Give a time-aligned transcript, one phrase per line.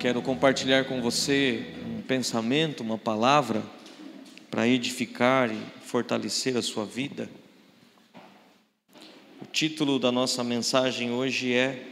[0.00, 3.62] quero compartilhar com você um pensamento, uma palavra
[4.50, 7.28] para edificar e fortalecer a sua vida.
[9.42, 11.86] O título da nossa mensagem hoje é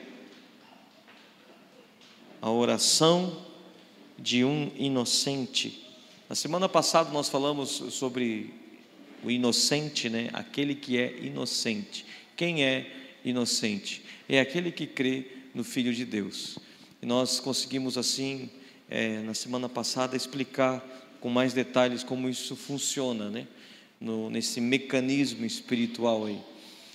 [2.41, 3.45] A Oração
[4.19, 5.87] de um Inocente.
[6.31, 8.55] Na semana passada nós falamos sobre
[9.23, 10.31] o inocente, né?
[10.33, 12.07] Aquele que é inocente.
[12.35, 12.91] Quem é
[13.23, 14.03] inocente?
[14.27, 16.59] É aquele que crê no Filho de Deus.
[17.01, 18.51] E nós conseguimos assim,
[18.89, 20.85] é, na semana passada, explicar
[21.21, 23.47] com mais detalhes como isso funciona, né?
[24.01, 26.41] No, nesse mecanismo espiritual aí.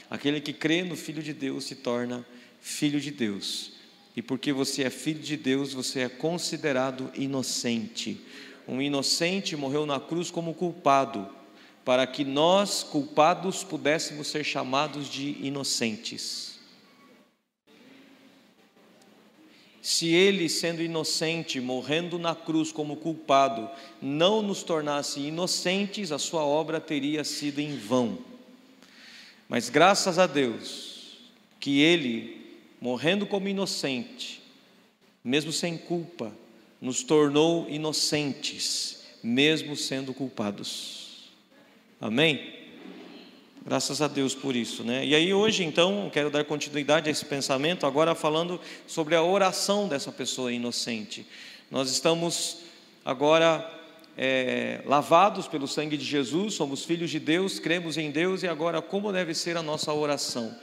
[0.09, 2.25] Aquele que crê no Filho de Deus se torna
[2.61, 3.73] filho de Deus.
[4.15, 8.21] E porque você é filho de Deus, você é considerado inocente.
[8.67, 11.27] Um inocente morreu na cruz como culpado,
[11.83, 16.52] para que nós, culpados, pudéssemos ser chamados de inocentes.
[19.83, 23.69] Se ele, sendo inocente, morrendo na cruz como culpado,
[24.01, 28.17] não nos tornasse inocentes, a sua obra teria sido em vão.
[29.49, 31.17] Mas graças a Deus,
[31.59, 34.41] que ele, morrendo como inocente,
[35.21, 36.33] mesmo sem culpa,
[36.79, 41.29] nos tornou inocentes, mesmo sendo culpados.
[41.99, 42.62] Amém?
[43.65, 45.05] Graças a Deus por isso, né?
[45.05, 49.87] E aí hoje então quero dar continuidade a esse pensamento, agora falando sobre a oração
[49.87, 51.25] dessa pessoa inocente.
[51.71, 52.57] Nós estamos
[53.05, 53.65] agora
[54.17, 58.81] é, lavados pelo sangue de Jesus, somos filhos de Deus, cremos em Deus e agora
[58.81, 60.53] como deve ser a nossa oração?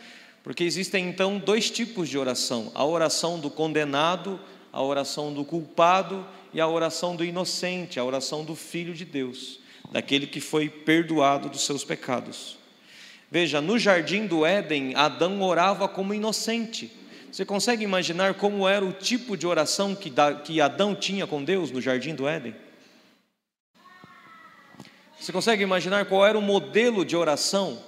[0.44, 4.38] Porque existem então dois tipos de oração: a oração do condenado,
[4.70, 9.58] a oração do culpado e a oração do inocente, a oração do filho de Deus,
[9.90, 12.59] daquele que foi perdoado dos seus pecados.
[13.30, 16.90] Veja, no jardim do Éden, Adão orava como inocente.
[17.30, 21.80] Você consegue imaginar como era o tipo de oração que Adão tinha com Deus no
[21.80, 22.56] jardim do Éden?
[25.18, 27.78] Você consegue imaginar qual era o modelo de oração?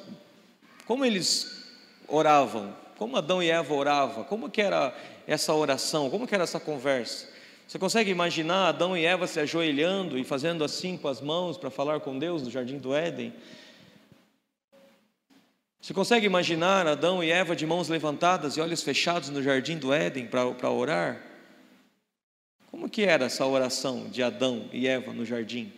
[0.86, 1.66] Como eles
[2.06, 2.76] oravam?
[2.96, 4.22] Como Adão e Eva oravam?
[4.24, 4.94] Como que era
[5.26, 6.08] essa oração?
[6.08, 7.26] Como que era essa conversa?
[7.66, 11.70] Você consegue imaginar Adão e Eva se ajoelhando e fazendo assim com as mãos para
[11.70, 13.32] falar com Deus no jardim do Éden?
[15.82, 19.92] Você consegue imaginar Adão e Eva de mãos levantadas e olhos fechados no jardim do
[19.92, 21.20] Éden para orar?
[22.70, 25.72] Como que era essa oração de Adão e Eva no jardim?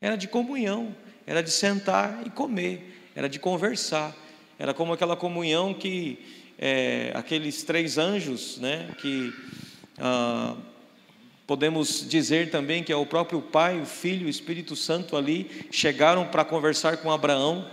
[0.00, 0.92] Era de comunhão,
[1.24, 4.16] era de sentar e comer, era de conversar,
[4.58, 6.18] era como aquela comunhão que
[6.58, 9.32] é, aqueles três anjos, né, que
[9.96, 10.56] ah,
[11.46, 16.26] podemos dizer também que é o próprio Pai, o Filho o Espírito Santo ali, chegaram
[16.26, 17.70] para conversar com Abraão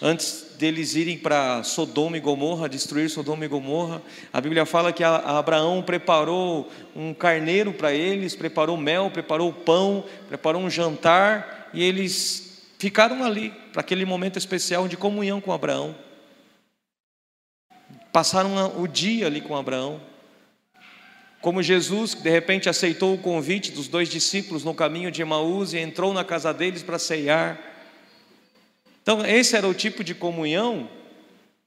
[0.00, 5.04] antes deles irem para Sodoma e Gomorra, destruir Sodoma e Gomorra, a Bíblia fala que
[5.04, 12.62] Abraão preparou um carneiro para eles, preparou mel, preparou pão, preparou um jantar, e eles
[12.78, 15.94] ficaram ali, para aquele momento especial de comunhão com Abraão.
[18.12, 20.00] Passaram o dia ali com Abraão.
[21.40, 25.78] Como Jesus, de repente aceitou o convite dos dois discípulos no caminho de Emaús e
[25.78, 27.73] entrou na casa deles para ceiar.
[29.04, 30.88] Então, esse era o tipo de comunhão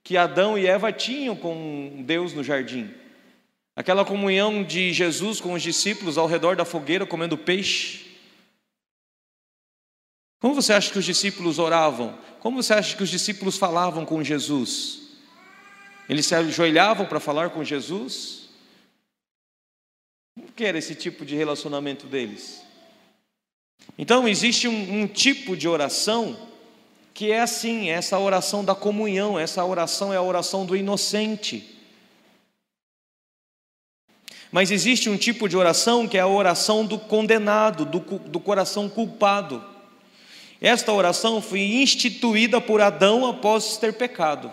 [0.04, 2.92] que Adão e Eva tinham com Deus no jardim.
[3.76, 8.08] Aquela comunhão de Jesus com os discípulos ao redor da fogueira comendo peixe.
[10.40, 12.18] Como você acha que os discípulos oravam?
[12.40, 15.12] Como você acha que os discípulos falavam com Jesus?
[16.10, 18.50] Eles se ajoelhavam para falar com Jesus?
[20.34, 22.64] Como que era esse tipo de relacionamento deles?
[23.96, 26.48] Então, existe um, um tipo de oração
[27.18, 31.68] que é assim, essa oração da comunhão, essa oração é a oração do inocente.
[34.52, 38.88] Mas existe um tipo de oração que é a oração do condenado, do, do coração
[38.88, 39.66] culpado.
[40.62, 44.52] Esta oração foi instituída por Adão após ter pecado.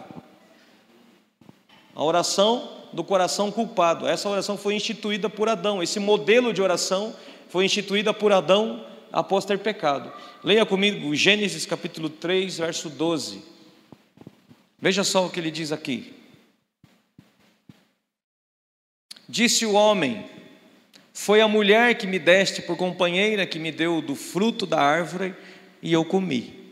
[1.94, 4.08] A oração do coração culpado.
[4.08, 5.82] Essa oração foi instituída por Adão.
[5.82, 7.14] Esse modelo de oração
[7.50, 10.12] foi instituída por Adão após ter pecado.
[10.42, 13.42] Leia comigo Gênesis capítulo 3, verso 12.
[14.78, 16.12] Veja só o que ele diz aqui.
[19.28, 20.26] Disse o homem:
[21.12, 25.32] Foi a mulher que me deste por companheira que me deu do fruto da árvore
[25.80, 26.64] e eu comi.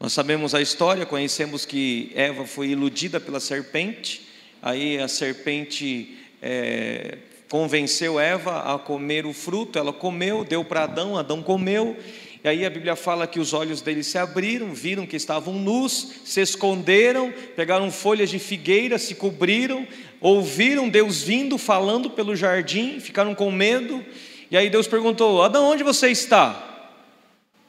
[0.00, 4.28] Nós sabemos a história, conhecemos que Eva foi iludida pela serpente,
[4.60, 7.18] aí a serpente é,
[7.54, 11.96] convenceu Eva a comer o fruto, ela comeu, deu para Adão, Adão comeu,
[12.42, 16.14] E aí a Bíblia fala que os olhos deles se abriram, viram que estavam nus,
[16.24, 19.86] se esconderam, pegaram folhas de figueira, se cobriram,
[20.20, 24.04] ouviram Deus vindo, falando pelo jardim, ficaram com medo.
[24.50, 26.90] E aí Deus perguntou: Adão, onde você está?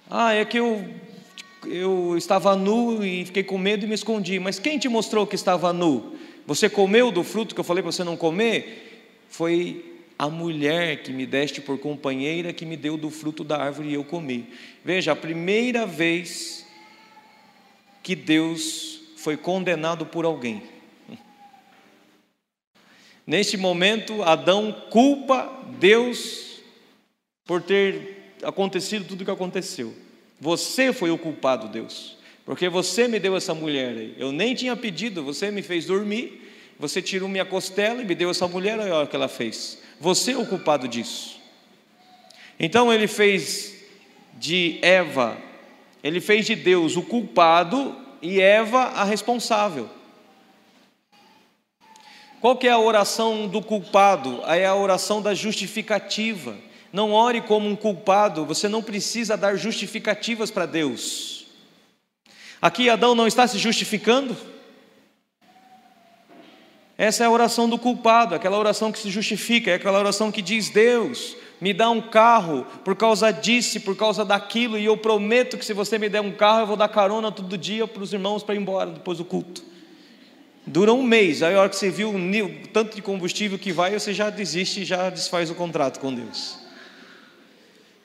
[0.10, 0.84] Ah, é que eu,
[1.68, 4.40] eu estava nu e fiquei com medo e me escondi.
[4.40, 6.16] Mas quem te mostrou que estava nu?
[6.48, 8.85] Você comeu do fruto que eu falei para você não comer?
[9.36, 13.90] Foi a mulher que me deste por companheira que me deu do fruto da árvore
[13.90, 14.48] e eu comi.
[14.82, 16.66] Veja, a primeira vez
[18.02, 20.64] que Deus foi condenado por alguém.
[23.28, 26.62] Neste momento, Adão culpa Deus
[27.44, 29.94] por ter acontecido tudo o que aconteceu.
[30.40, 34.16] Você foi o culpado, Deus, porque você me deu essa mulher aí.
[34.18, 36.45] Eu nem tinha pedido, você me fez dormir,
[36.80, 39.78] você tirou minha costela e me deu essa mulher, olha o que ela fez.
[40.00, 41.40] Você é o culpado disso.
[42.60, 43.74] Então ele fez
[44.34, 45.38] de Eva,
[46.04, 49.90] ele fez de Deus o culpado e Eva a responsável.
[52.42, 54.42] Qual que é a oração do culpado?
[54.46, 56.56] É a oração da justificativa.
[56.94, 61.46] Não ore como um culpado, você não precisa dar justificativas para Deus.
[62.62, 64.36] Aqui Adão não está se justificando?
[66.98, 70.42] Essa é a oração do culpado, aquela oração que se justifica, é aquela oração que
[70.42, 75.58] diz: Deus, me dá um carro por causa disso, por causa daquilo, e eu prometo
[75.58, 78.14] que se você me der um carro, eu vou dar carona todo dia para os
[78.14, 79.64] irmãos para ir embora depois do culto.
[80.66, 83.98] Dura um mês, aí a hora que você viu o tanto de combustível que vai,
[83.98, 86.65] você já desiste e já desfaz o contrato com Deus.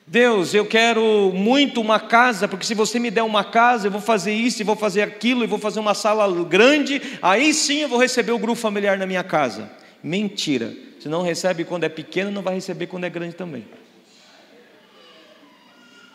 [0.05, 4.01] Deus, eu quero muito uma casa, porque se você me der uma casa, eu vou
[4.01, 7.89] fazer isso, e vou fazer aquilo, e vou fazer uma sala grande, aí sim eu
[7.89, 9.71] vou receber o grupo familiar na minha casa.
[10.03, 10.75] Mentira.
[10.99, 13.65] Se não recebe quando é pequeno, não vai receber quando é grande também.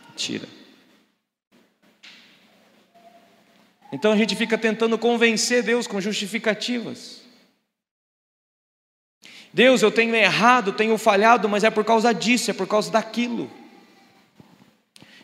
[0.09, 0.47] Mentira.
[3.93, 7.23] Então a gente fica tentando convencer Deus com justificativas.
[9.53, 13.50] Deus, eu tenho errado, tenho falhado, mas é por causa disso, é por causa daquilo.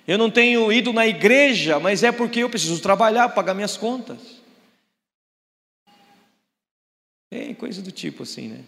[0.06, 4.43] Eu não tenho ido na igreja, mas é porque eu preciso trabalhar, pagar minhas contas.
[7.31, 8.64] É coisa do tipo assim, né?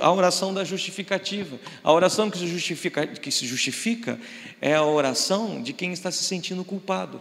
[0.00, 1.58] A oração da justificativa.
[1.82, 4.18] A oração que se, justifica, que se justifica
[4.60, 7.20] é a oração de quem está se sentindo culpado.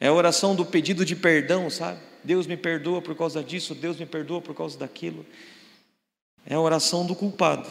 [0.00, 2.00] É a oração do pedido de perdão, sabe?
[2.24, 5.24] Deus me perdoa por causa disso, Deus me perdoa por causa daquilo.
[6.46, 7.68] É a oração do culpado.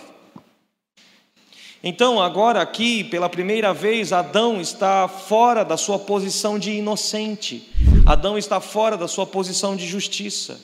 [1.84, 7.68] Então, agora aqui, pela primeira vez, Adão está fora da sua posição de inocente.
[8.06, 10.60] Adão está fora da sua posição de justiça.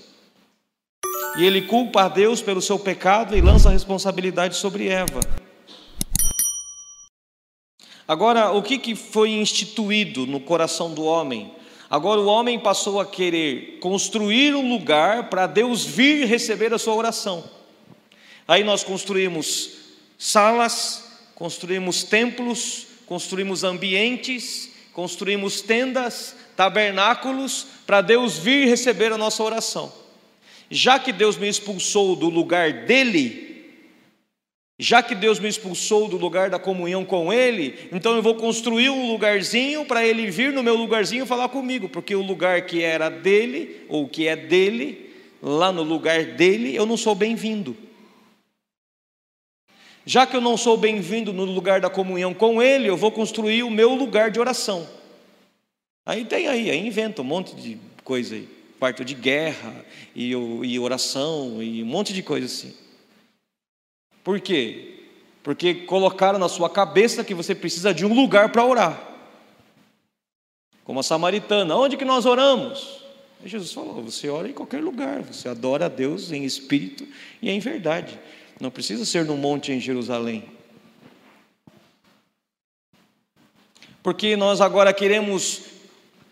[1.38, 5.20] E ele culpa a Deus pelo seu pecado e lança a responsabilidade sobre Eva.
[8.08, 11.52] Agora, o que, que foi instituído no coração do homem?
[11.90, 16.94] Agora o homem passou a querer construir um lugar para Deus vir receber a sua
[16.94, 17.57] oração.
[18.48, 19.72] Aí nós construímos
[20.18, 21.04] salas,
[21.36, 29.92] construímos templos, construímos ambientes, construímos tendas, tabernáculos, para Deus vir receber a nossa oração.
[30.70, 33.48] Já que Deus me expulsou do lugar dele,
[34.80, 38.90] já que Deus me expulsou do lugar da comunhão com Ele, então eu vou construir
[38.90, 43.10] um lugarzinho para Ele vir no meu lugarzinho falar comigo, porque o lugar que era
[43.10, 47.87] dele, ou que é dele, lá no lugar dele, eu não sou bem-vindo.
[50.08, 53.64] Já que eu não sou bem-vindo no lugar da comunhão com Ele, eu vou construir
[53.64, 54.88] o meu lugar de oração.
[56.06, 58.48] Aí tem aí, aí inventa um monte de coisa aí,
[58.80, 59.86] quarto de guerra
[60.16, 62.74] e, e oração e um monte de coisa assim.
[64.24, 65.02] Por quê?
[65.44, 69.12] Porque colocaram na sua cabeça que você precisa de um lugar para orar.
[70.86, 73.04] Como a samaritana, onde que nós oramos?
[73.44, 77.06] Jesus falou: você ora em qualquer lugar, você adora a Deus em espírito
[77.42, 78.18] e em verdade.
[78.60, 80.52] Não precisa ser no monte em Jerusalém.
[84.02, 85.64] Porque nós agora queremos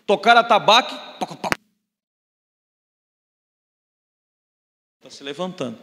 [0.06, 0.94] tocar a tabaque.
[4.98, 5.78] Está se levantando.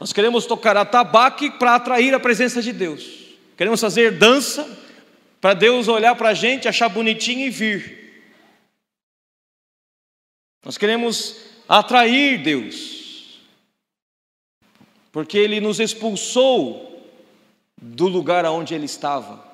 [0.00, 3.36] Nós queremos tocar a tabaque para atrair a presença de Deus.
[3.56, 4.64] Queremos fazer dança
[5.40, 8.24] para Deus olhar para a gente, achar bonitinho e vir.
[10.64, 11.36] Nós queremos
[11.68, 13.01] atrair Deus
[15.12, 17.06] porque ele nos expulsou
[17.80, 19.44] do lugar aonde ele estava.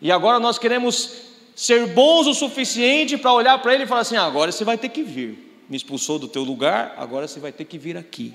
[0.00, 4.16] E agora nós queremos ser bons o suficiente para olhar para ele e falar assim:
[4.16, 5.64] agora você vai ter que vir.
[5.68, 8.34] Me expulsou do teu lugar, agora você vai ter que vir aqui.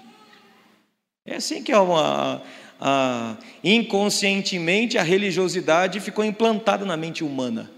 [1.26, 2.42] É assim que é uma,
[2.80, 7.72] a, inconscientemente a religiosidade ficou implantada na mente humana.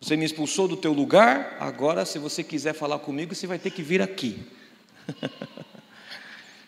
[0.00, 3.70] Você me expulsou do teu lugar, agora se você quiser falar comigo, você vai ter
[3.70, 4.40] que vir aqui.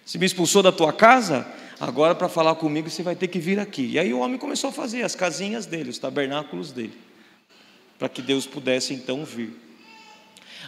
[0.05, 1.47] se me expulsou da tua casa,
[1.81, 3.87] agora para falar comigo você vai ter que vir aqui.
[3.93, 6.95] E aí o homem começou a fazer as casinhas dele, os tabernáculos dele,
[7.99, 9.53] para que Deus pudesse então vir.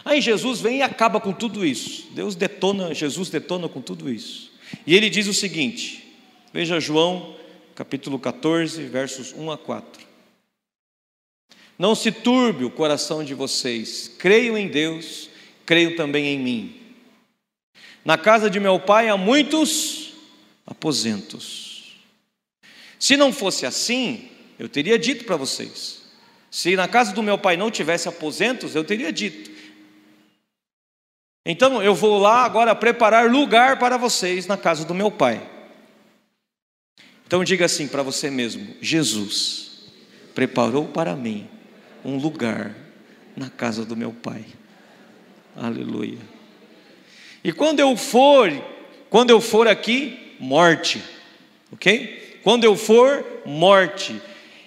[0.04, 2.08] Aí Jesus vem e acaba com tudo isso.
[2.12, 4.52] Deus detona, Jesus detona com tudo isso.
[4.86, 6.16] E ele diz o seguinte:
[6.52, 7.34] veja João
[7.76, 10.06] capítulo 14, versos 1 a 4.
[11.78, 15.28] Não se turbe o coração de vocês, creiam em Deus,
[15.66, 16.85] creiam também em mim.
[18.06, 20.12] Na casa de meu pai há muitos
[20.64, 21.96] aposentos.
[23.00, 26.02] Se não fosse assim, eu teria dito para vocês.
[26.48, 29.50] Se na casa do meu pai não tivesse aposentos, eu teria dito.
[31.44, 35.44] Então eu vou lá agora preparar lugar para vocês na casa do meu pai.
[37.26, 39.90] Então diga assim para você mesmo: Jesus
[40.32, 41.50] preparou para mim
[42.04, 42.72] um lugar
[43.36, 44.44] na casa do meu pai.
[45.56, 46.35] Aleluia.
[47.46, 48.52] E quando eu for,
[49.08, 51.00] quando eu for aqui, morte.
[51.70, 52.40] OK?
[52.42, 54.20] Quando eu for, morte.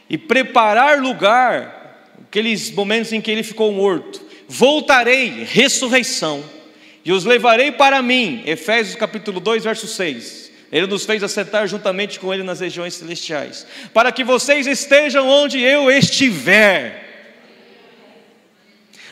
[0.09, 6.41] E preparar lugar, aqueles momentos em que ele ficou morto, voltarei, ressurreição,
[7.03, 8.43] e os levarei para mim.
[8.45, 10.49] Efésios capítulo 2, verso 6.
[10.71, 15.59] Ele nos fez assentar juntamente com Ele nas regiões celestiais, para que vocês estejam onde
[15.59, 17.08] eu estiver.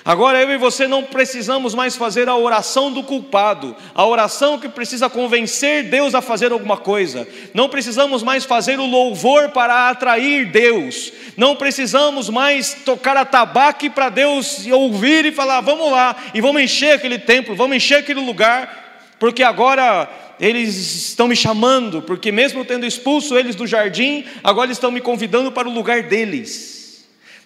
[0.08, 4.70] Agora eu e você não precisamos mais fazer a oração do culpado, a oração que
[4.70, 7.28] precisa convencer Deus a fazer alguma coisa.
[7.54, 11.12] Não precisamos mais fazer o louvor para atrair Deus.
[11.36, 16.62] Não precisamos mais tocar a tabaque para Deus ouvir e falar: vamos lá, e vamos
[16.62, 20.10] encher aquele templo, vamos encher aquele lugar, porque agora
[20.40, 20.74] eles
[21.10, 25.68] estão me chamando, porque mesmo tendo expulso eles do jardim, agora estão me convidando para
[25.68, 26.77] o lugar deles.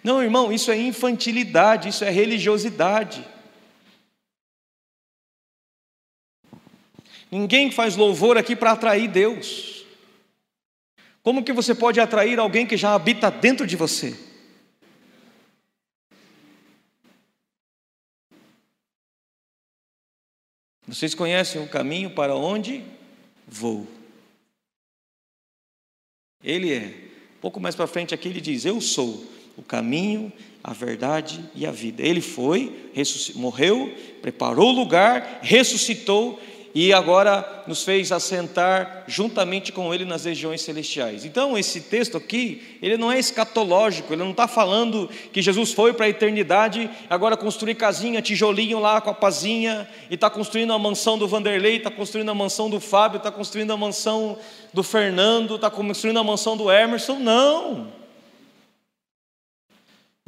[0.04, 3.26] Não, irmão, isso é infantilidade, isso é religiosidade.
[7.30, 9.86] Ninguém faz louvor aqui para atrair Deus.
[11.24, 14.18] Como que você pode atrair alguém que já habita dentro de você?
[20.88, 22.84] Vocês conhecem o caminho para onde
[23.48, 23.88] vou?
[26.44, 27.12] Ele é.
[27.40, 29.26] Pouco mais para frente aqui ele diz: Eu sou
[29.62, 32.04] o caminho, a verdade e a vida.
[32.04, 32.76] Ele foi,
[33.36, 36.40] morreu, preparou o lugar, ressuscitou
[36.74, 41.26] e agora nos fez assentar juntamente com Ele nas regiões celestiais.
[41.26, 45.94] Então, esse texto aqui, ele não é escatológico, ele não está falando que Jesus foi
[45.94, 50.80] para a eternidade, agora construir casinha, tijolinho lá com a pazinha, e está construindo a
[50.80, 54.38] mansão do Vanderlei, está construindo a mansão do Fábio, está construindo a mansão
[54.74, 57.20] do Fernando, está construindo a mansão do Emerson.
[57.20, 58.01] Não!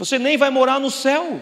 [0.03, 1.41] Você nem vai morar no céu.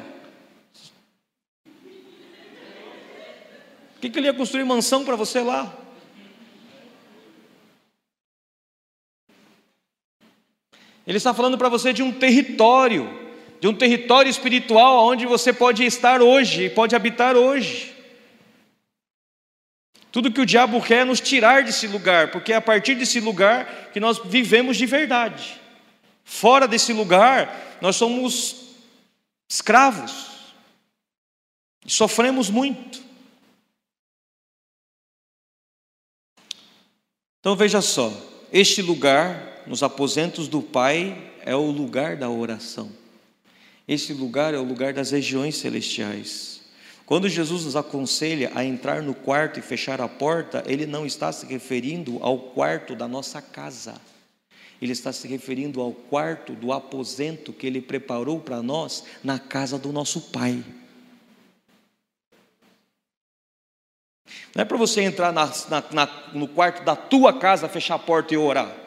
[3.94, 5.76] Por que, que ele ia construir mansão para você lá?
[11.08, 13.10] Ele está falando para você de um território,
[13.60, 17.96] de um território espiritual onde você pode estar hoje, pode habitar hoje.
[20.12, 23.20] Tudo que o diabo quer é nos tirar desse lugar, porque é a partir desse
[23.20, 25.61] lugar que nós vivemos de verdade.
[26.32, 28.56] Fora desse lugar, nós somos
[29.50, 30.54] escravos
[31.86, 33.04] e sofremos muito.
[37.42, 38.12] Então veja só,
[38.52, 42.90] este lugar, nos aposentos do Pai, é o lugar da oração.
[43.86, 46.62] Este lugar é o lugar das regiões celestiais.
[47.06, 51.30] Quando Jesus nos aconselha a entrar no quarto e fechar a porta, ele não está
[51.34, 54.00] se referindo ao quarto da nossa casa
[54.82, 59.78] ele está se referindo ao quarto do aposento que ele preparou para nós na casa
[59.78, 60.64] do nosso Pai.
[64.56, 65.52] Não é para você entrar na,
[65.92, 68.81] na, no quarto da tua casa, fechar a porta e orar.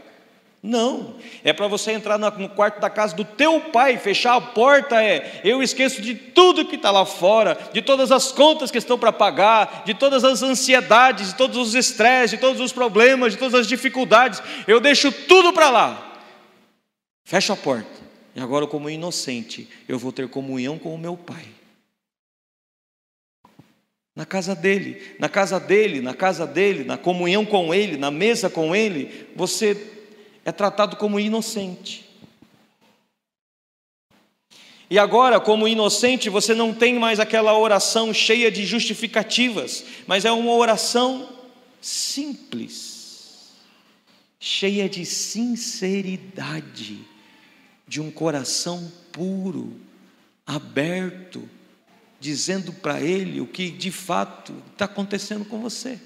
[0.67, 4.97] Não, é para você entrar no quarto da casa do teu pai, fechar a porta
[5.05, 8.99] é, eu esqueço de tudo que está lá fora, de todas as contas que estão
[8.99, 13.39] para pagar, de todas as ansiedades, de todos os estresses, de todos os problemas, de
[13.39, 16.23] todas as dificuldades, eu deixo tudo para lá.
[17.27, 18.03] Fecho a porta.
[18.35, 21.45] E agora, como inocente, eu vou ter comunhão com o meu pai.
[24.17, 28.49] Na casa dele, na casa dele, na casa dele, na comunhão com ele, na mesa
[28.49, 29.91] com ele, você
[30.45, 32.05] é tratado como inocente.
[34.91, 40.31] E agora, como inocente, você não tem mais aquela oração cheia de justificativas, mas é
[40.31, 41.29] uma oração
[41.81, 42.93] simples.
[44.39, 47.03] cheia de sinceridade,
[47.89, 49.81] de um coração puro,
[50.47, 51.49] aberto,
[52.21, 55.99] dizendo para Ele o que de fato está acontecendo com você.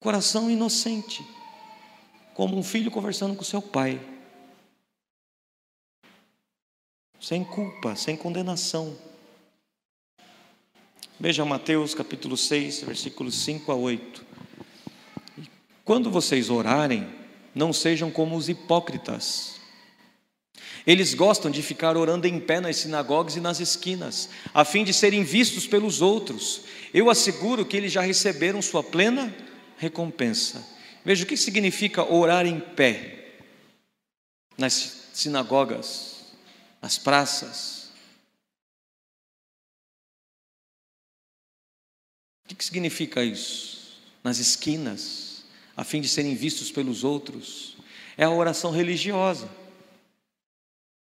[0.00, 1.22] Coração inocente,
[2.38, 4.00] como um filho conversando com seu pai,
[7.20, 8.96] sem culpa, sem condenação.
[11.18, 14.24] Veja Mateus capítulo 6, versículos 5 a 8.
[15.84, 17.12] Quando vocês orarem,
[17.52, 19.56] não sejam como os hipócritas.
[20.86, 24.94] Eles gostam de ficar orando em pé nas sinagogas e nas esquinas, a fim de
[24.94, 26.60] serem vistos pelos outros.
[26.94, 29.34] Eu asseguro que eles já receberam sua plena
[29.76, 30.77] recompensa.
[31.08, 33.38] Veja o que significa orar em pé
[34.58, 34.74] nas
[35.14, 36.34] sinagogas,
[36.82, 37.90] nas praças.
[42.44, 44.02] O que significa isso?
[44.22, 47.78] Nas esquinas, a fim de serem vistos pelos outros.
[48.14, 49.48] É a oração religiosa.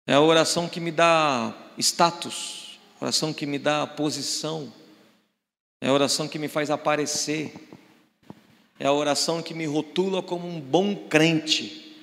[0.05, 4.73] É a oração que me dá status, oração que me dá posição,
[5.79, 7.53] é a oração que me faz aparecer,
[8.79, 11.95] é a oração que me rotula como um bom crente,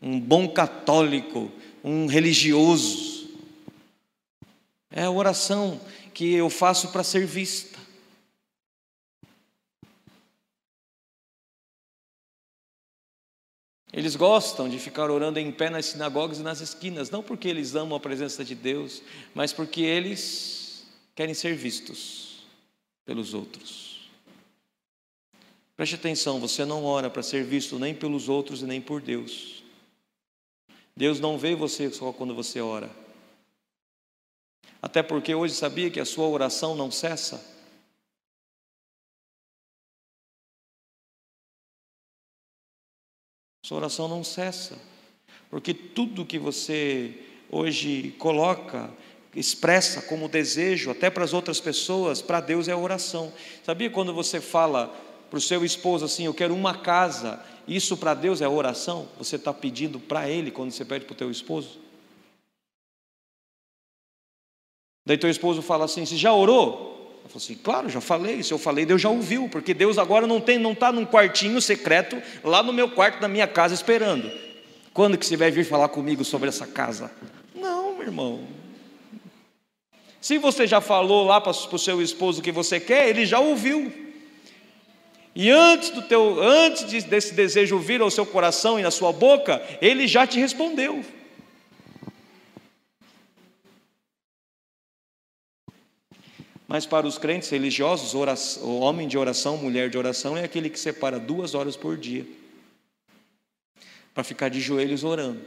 [0.00, 1.50] um bom católico,
[1.82, 3.28] um religioso.
[4.90, 5.80] É a oração
[6.12, 7.78] que eu faço para ser vista.
[13.92, 17.74] Eles gostam de ficar orando em pé nas sinagogas e nas esquinas, não porque eles
[17.74, 19.02] amam a presença de Deus,
[19.34, 22.46] mas porque eles querem ser vistos
[23.04, 23.87] pelos outros.
[25.78, 29.62] Preste atenção, você não ora para ser visto nem pelos outros e nem por Deus.
[30.96, 32.90] Deus não vê você só quando você ora.
[34.82, 37.40] Até porque hoje sabia que a sua oração não cessa.
[43.64, 44.76] Sua oração não cessa,
[45.48, 48.92] porque tudo que você hoje coloca,
[49.32, 53.32] expressa como desejo, até para as outras pessoas, para Deus é oração.
[53.62, 58.14] Sabia quando você fala para o seu esposo assim: Eu quero uma casa, isso para
[58.14, 59.08] Deus é oração?
[59.18, 61.78] Você está pedindo para Ele quando você pede para o teu esposo?
[65.06, 66.88] Daí teu esposo fala assim: Você já orou?
[67.28, 70.26] Eu falei assim, claro, já falei, se eu falei, Deus já ouviu, porque Deus agora
[70.26, 74.32] não tem, não está num quartinho secreto lá no meu quarto da minha casa esperando.
[74.94, 77.10] Quando que você vai vir falar comigo sobre essa casa?
[77.54, 78.40] Não, meu irmão.
[80.22, 83.38] Se você já falou lá para o seu esposo o que você quer, ele já
[83.38, 84.07] ouviu.
[85.40, 89.62] E antes do teu, antes desse desejo vir ao seu coração e na sua boca,
[89.80, 91.04] ele já te respondeu.
[96.66, 100.68] Mas para os crentes religiosos, oração, o homem de oração, mulher de oração, é aquele
[100.68, 102.26] que separa duas horas por dia
[104.12, 105.40] para ficar de joelhos orando.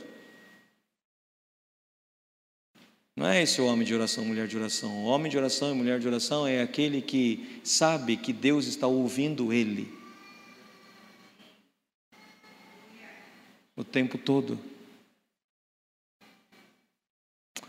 [3.15, 5.03] Não é esse o homem de oração, mulher de oração.
[5.03, 8.87] O homem de oração e mulher de oração é aquele que sabe que Deus está
[8.87, 10.01] ouvindo ele
[13.75, 14.59] o tempo todo.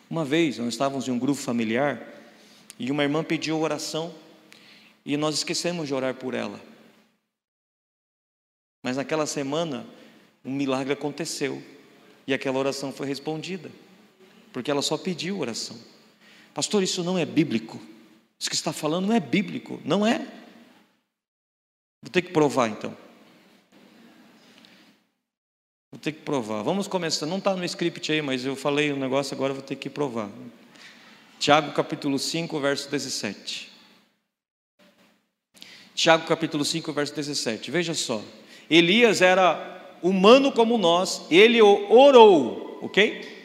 [0.08, 2.06] Uma vez, nós estávamos em um grupo familiar
[2.78, 4.14] e uma irmã pediu oração
[5.04, 6.60] e nós esquecemos de orar por ela.
[8.82, 9.86] Mas naquela semana,
[10.44, 11.62] um milagre aconteceu
[12.26, 13.70] e aquela oração foi respondida,
[14.52, 15.76] porque ela só pediu oração.
[16.54, 17.80] Pastor, isso não é bíblico.
[18.38, 20.18] Isso que está falando não é bíblico, não é?
[22.02, 22.96] Vou ter que provar então.
[25.90, 26.62] Vou ter que provar.
[26.62, 27.26] Vamos começar.
[27.26, 29.88] Não está no script aí, mas eu falei o um negócio agora, vou ter que
[29.88, 30.30] provar.
[31.38, 33.70] Tiago capítulo 5, verso 17.
[35.94, 37.70] Tiago capítulo 5, verso 17.
[37.70, 38.22] Veja só.
[38.70, 43.41] Elias era humano como nós, ele orou, ok?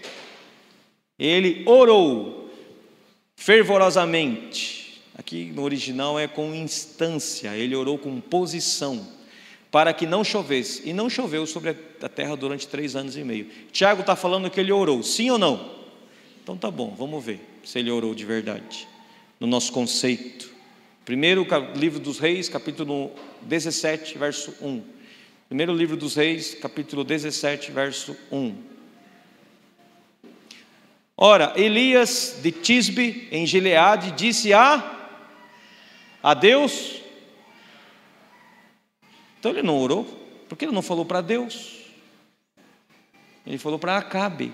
[1.17, 2.49] Ele orou
[3.35, 5.01] fervorosamente.
[5.17, 9.07] Aqui no original é com instância, ele orou com posição,
[9.71, 10.87] para que não chovesse.
[10.87, 13.47] E não choveu sobre a terra durante três anos e meio.
[13.71, 15.75] Tiago está falando que ele orou, sim ou não?
[16.43, 18.87] Então tá bom, vamos ver se ele orou de verdade,
[19.39, 20.49] no nosso conceito.
[21.03, 24.83] Primeiro livro dos Reis, capítulo 17, verso 1.
[25.47, 28.76] Primeiro livro dos Reis, capítulo 17, verso 1.
[31.19, 35.09] Ora, Elias de Tisbe, em Gileade, disse a,
[36.21, 37.01] a Deus.
[39.39, 40.05] Então ele não orou,
[40.47, 41.77] porque ele não falou para Deus.
[43.47, 44.53] Ele falou para Acabe.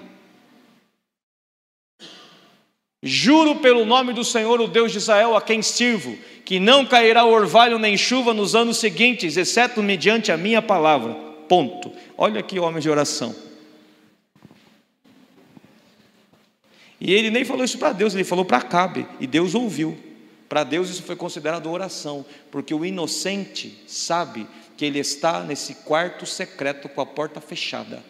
[3.05, 7.25] Juro pelo nome do Senhor, o Deus de Israel, a quem sirvo, que não cairá
[7.25, 11.13] orvalho nem chuva nos anos seguintes, exceto mediante a minha palavra.
[11.49, 11.91] Ponto.
[12.17, 13.35] Olha aqui, homem de oração.
[17.03, 19.97] E ele nem falou isso para Deus, ele falou para Acabe, e Deus ouviu.
[20.47, 26.25] Para Deus isso foi considerado oração, porque o inocente sabe que ele está nesse quarto
[26.25, 28.01] secreto com a porta fechada.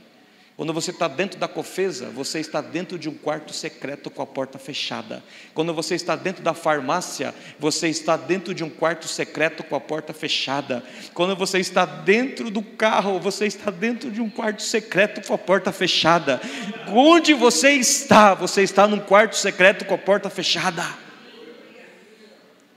[0.63, 4.25] Quando você está dentro da cofesa, você está dentro de um quarto secreto com a
[4.25, 5.21] porta fechada.
[5.53, 9.81] Quando você está dentro da farmácia, você está dentro de um quarto secreto com a
[9.81, 10.81] porta fechada.
[11.13, 15.37] Quando você está dentro do carro, você está dentro de um quarto secreto com a
[15.37, 16.39] porta fechada.
[16.87, 18.33] Onde você está?
[18.33, 20.85] Você está num quarto secreto com a porta fechada.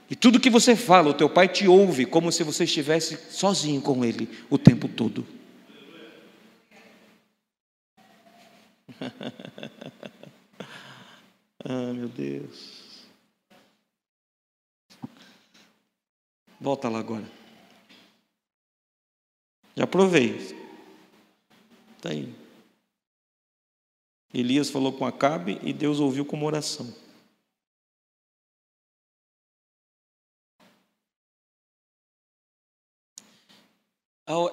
[0.09, 3.79] E tudo que você fala, o teu pai te ouve como se você estivesse sozinho
[3.79, 5.36] com ele o tempo todo.
[11.65, 12.87] ah, meu Deus.
[16.59, 17.29] Volta lá agora.
[19.75, 20.37] Já provei.
[21.95, 22.33] Está aí.
[24.33, 26.93] Elias falou com Acabe e Deus ouviu como oração.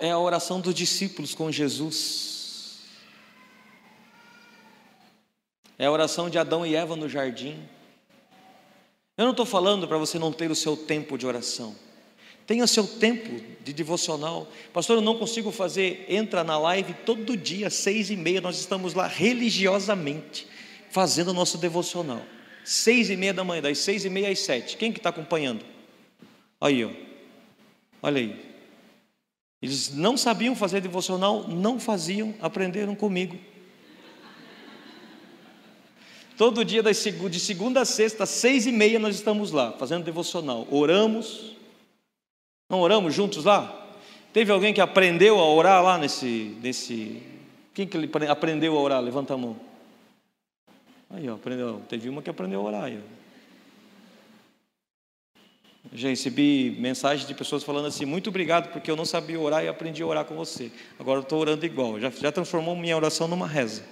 [0.00, 2.33] É a oração dos discípulos com Jesus.
[5.78, 7.58] É a oração de Adão e Eva no jardim.
[9.16, 11.74] Eu não estou falando para você não ter o seu tempo de oração.
[12.46, 14.48] Tenha seu tempo de devocional.
[14.72, 16.04] Pastor, eu não consigo fazer.
[16.08, 18.40] Entra na live todo dia, seis e meia.
[18.40, 20.46] Nós estamos lá religiosamente
[20.90, 22.22] fazendo o nosso devocional.
[22.64, 24.76] Seis e meia da manhã, das seis e meia às sete.
[24.76, 25.64] Quem que está acompanhando?
[26.60, 26.90] Aí, ó.
[28.02, 28.54] Olha aí.
[29.62, 33.38] Eles não sabiam fazer devocional, não faziam, aprenderam comigo.
[36.36, 40.66] Todo dia de segunda a sexta, seis e meia, nós estamos lá, fazendo devocional.
[40.70, 41.54] Oramos.
[42.68, 43.82] Não oramos juntos lá?
[44.32, 46.56] Teve alguém que aprendeu a orar lá nesse.
[46.60, 47.22] nesse
[47.72, 47.96] quem que
[48.28, 49.00] aprendeu a orar?
[49.00, 49.56] Levanta a mão.
[51.08, 51.80] Aí, ó, aprendeu.
[51.88, 52.84] Teve uma que aprendeu a orar.
[52.84, 53.00] Aí,
[55.92, 59.68] Já recebi mensagens de pessoas falando assim: muito obrigado, porque eu não sabia orar e
[59.68, 60.72] aprendi a orar com você.
[60.98, 62.00] Agora eu estou orando igual.
[62.00, 63.84] Já, já transformou minha oração numa reza.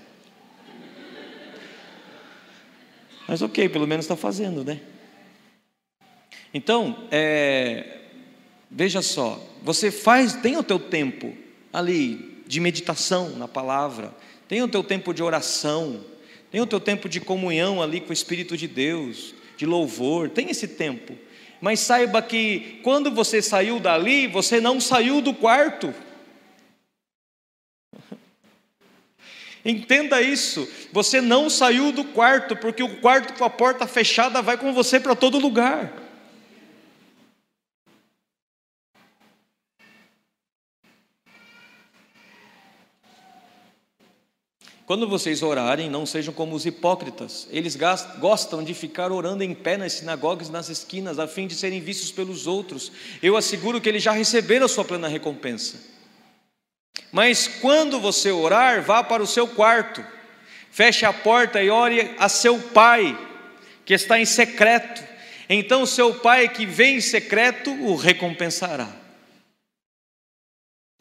[3.32, 4.78] Mas ok, pelo menos está fazendo, né?
[6.52, 8.00] Então, é,
[8.70, 11.32] veja só, você faz, tem o teu tempo
[11.72, 14.14] ali de meditação na palavra,
[14.46, 16.04] tem o teu tempo de oração,
[16.50, 20.50] tem o teu tempo de comunhão ali com o Espírito de Deus, de louvor, tem
[20.50, 21.16] esse tempo.
[21.58, 25.94] Mas saiba que quando você saiu dali, você não saiu do quarto.
[29.64, 30.68] Entenda isso.
[30.92, 34.98] Você não saiu do quarto, porque o quarto com a porta fechada vai com você
[34.98, 36.02] para todo lugar.
[44.84, 47.46] Quando vocês orarem, não sejam como os hipócritas.
[47.50, 47.78] Eles
[48.18, 51.80] gostam de ficar orando em pé nas sinagogas e nas esquinas, a fim de serem
[51.80, 52.90] vistos pelos outros.
[53.22, 55.78] Eu asseguro que eles já receberam a sua plena recompensa.
[57.12, 60.04] Mas quando você orar, vá para o seu quarto,
[60.70, 63.16] feche a porta e ore a seu pai,
[63.84, 65.02] que está em secreto.
[65.48, 68.88] Então, seu pai que vem em secreto o recompensará.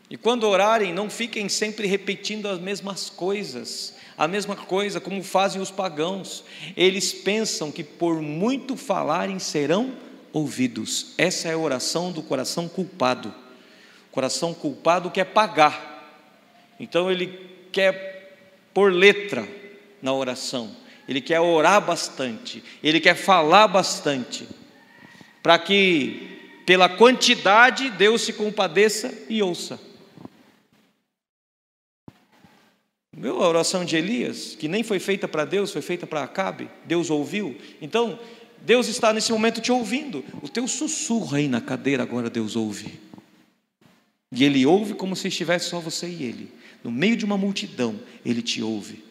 [0.10, 5.62] E quando orarem, não fiquem sempre repetindo as mesmas coisas, a mesma coisa como fazem
[5.62, 6.44] os pagãos.
[6.76, 9.96] Eles pensam que por muito falarem serão
[10.34, 11.14] ouvidos.
[11.18, 13.34] Essa é a oração do coração culpado.
[14.12, 15.90] Coração culpado quer pagar.
[16.80, 18.36] Então ele quer
[18.74, 19.48] pôr letra
[20.02, 20.76] na oração.
[21.08, 24.48] Ele quer orar bastante, ele quer falar bastante,
[25.42, 29.80] para que pela quantidade Deus se compadeça e ouça.
[33.14, 36.70] Viu a oração de Elias, que nem foi feita para Deus, foi feita para Acabe,
[36.86, 37.58] Deus ouviu.
[37.82, 38.18] Então,
[38.62, 40.24] Deus está nesse momento te ouvindo.
[40.42, 43.11] O teu sussurro aí na cadeira agora Deus ouve.
[44.32, 46.52] E Ele ouve como se estivesse só você e Ele.
[46.84, 49.04] No meio de uma multidão, Ele te ouve.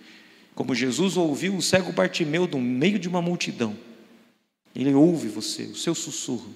[0.54, 3.76] Como Jesus ouviu o cego Bartimeu no meio de uma multidão.
[4.74, 6.54] Ele ouve você, o seu sussurro.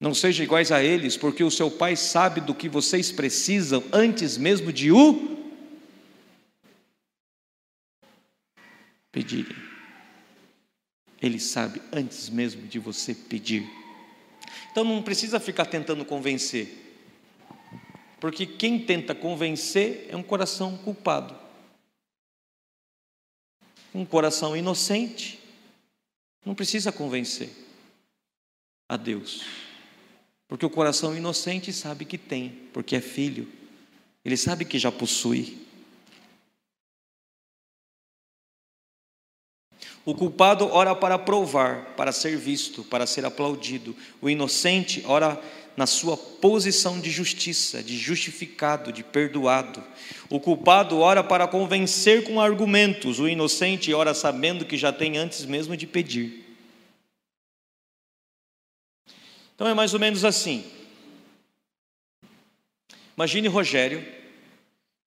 [0.00, 4.36] Não seja iguais a eles, porque o seu Pai sabe do que vocês precisam antes
[4.36, 5.34] mesmo de o
[9.10, 9.56] pedirem.
[11.22, 13.64] Ele sabe antes mesmo de você pedir.
[14.70, 16.93] Então não precisa ficar tentando convencer.
[18.24, 21.38] Porque quem tenta convencer é um coração culpado.
[23.94, 25.38] Um coração inocente
[26.42, 27.50] não precisa convencer
[28.88, 29.44] a Deus.
[30.48, 33.46] Porque o coração inocente sabe que tem, porque é filho.
[34.24, 35.58] Ele sabe que já possui.
[40.02, 43.94] O culpado ora para provar, para ser visto, para ser aplaudido.
[44.22, 45.38] O inocente ora
[45.76, 49.82] na sua posição de justiça, de justificado, de perdoado.
[50.30, 55.44] O culpado ora para convencer com argumentos, o inocente ora sabendo que já tem antes
[55.44, 56.44] mesmo de pedir.
[59.54, 60.64] Então é mais ou menos assim.
[63.16, 64.04] Imagine Rogério,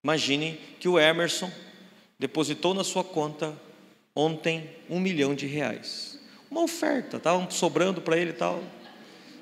[0.03, 1.51] imagine que o Emerson
[2.17, 3.53] depositou na sua conta
[4.15, 6.17] ontem um milhão de reais.
[6.49, 8.63] Uma oferta, estava sobrando para ele e tal.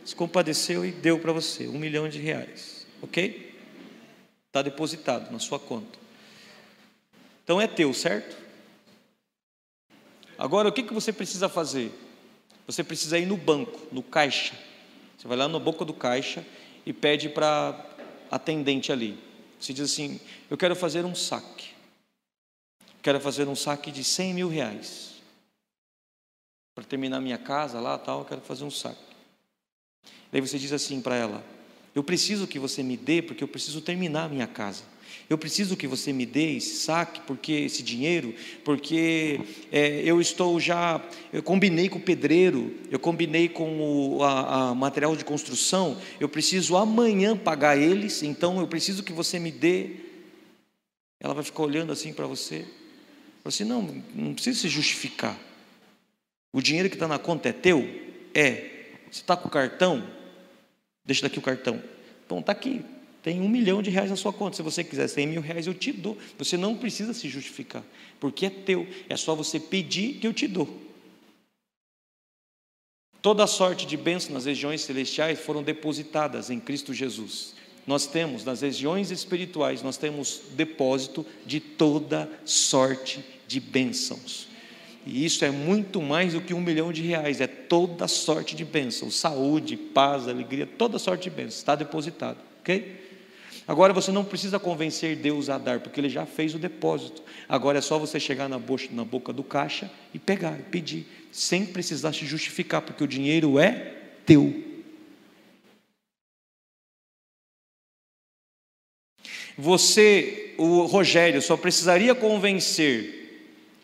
[0.05, 2.87] Se compadeceu e deu para você um milhão de reais.
[3.01, 3.53] Ok?
[4.47, 5.99] Está depositado na sua conta.
[7.43, 8.37] Então é teu, certo?
[10.37, 11.91] Agora o que, que você precisa fazer?
[12.67, 14.55] Você precisa ir no banco, no caixa.
[15.17, 16.45] Você vai lá na boca do caixa
[16.85, 17.85] e pede para
[18.31, 19.17] atendente ali.
[19.59, 21.75] Você diz assim: Eu quero fazer um saque
[23.05, 25.21] quero fazer um saque de 100 mil reais.
[26.73, 29.04] Para terminar minha casa lá, tal, eu quero fazer um saque.
[30.35, 31.41] Daí você diz assim para ela:
[31.95, 34.83] Eu preciso que você me dê, porque eu preciso terminar a minha casa.
[35.29, 39.39] Eu preciso que você me dê esse saque, porque esse dinheiro, porque
[39.71, 44.75] é, eu estou já, eu combinei com o pedreiro, eu combinei com o a, a
[44.75, 49.91] material de construção, eu preciso amanhã pagar eles, então eu preciso que você me dê.
[51.17, 52.57] Ela vai ficar olhando assim para você.
[53.41, 55.39] Falou assim: não, não precisa se justificar.
[56.51, 57.87] O dinheiro que está na conta é teu?
[58.33, 58.75] É.
[59.09, 60.14] Você está com o cartão?
[61.05, 61.81] Deixa daqui o cartão.
[62.25, 62.81] Então está aqui.
[63.21, 64.55] Tem um milhão de reais na sua conta.
[64.55, 66.17] Se você quiser 100 mil reais, eu te dou.
[66.37, 67.83] Você não precisa se justificar,
[68.19, 68.87] porque é teu.
[69.09, 70.81] É só você pedir que eu te dou.
[73.21, 78.61] Toda sorte de bênçãos nas regiões celestiais foram depositadas em Cristo Jesus nós temos nas
[78.61, 84.47] regiões espirituais, nós temos depósito de toda sorte de bênçãos.
[85.05, 88.65] E isso é muito mais do que um milhão de reais, é toda sorte de
[88.65, 93.05] bênçãos, saúde, paz, alegria, toda sorte de bênçãos, está depositado, ok?
[93.67, 97.21] Agora você não precisa convencer Deus a dar, porque Ele já fez o depósito.
[97.47, 101.65] Agora é só você chegar na, boca, na boca do caixa e pegar, pedir, sem
[101.65, 104.63] precisar se justificar, porque o dinheiro é teu.
[109.57, 113.24] Você, o Rogério, só precisaria convencer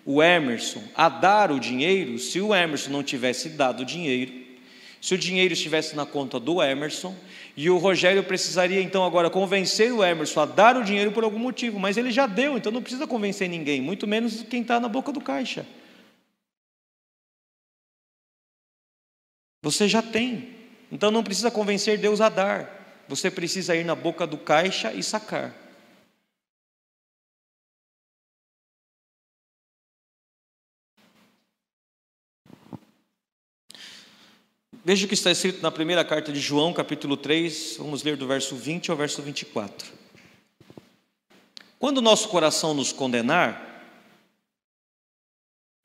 [0.05, 4.31] o Emerson a dar o dinheiro se o Emerson não tivesse dado o dinheiro,
[5.01, 7.15] se o dinheiro estivesse na conta do Emerson,
[7.55, 11.39] e o Rogério precisaria então agora convencer o Emerson a dar o dinheiro por algum
[11.39, 14.87] motivo, mas ele já deu, então não precisa convencer ninguém, muito menos quem está na
[14.87, 15.65] boca do caixa.
[19.63, 20.55] Você já tem,
[20.91, 25.03] então não precisa convencer Deus a dar, você precisa ir na boca do caixa e
[25.03, 25.60] sacar.
[34.83, 38.25] Veja o que está escrito na primeira carta de João, capítulo 3, vamos ler do
[38.25, 39.91] verso 20 ao verso 24.
[41.77, 43.85] Quando o nosso coração nos condenar,